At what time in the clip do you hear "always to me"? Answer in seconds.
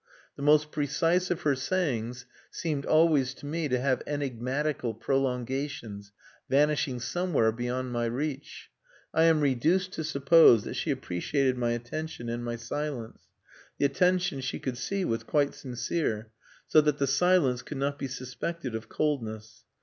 2.87-3.67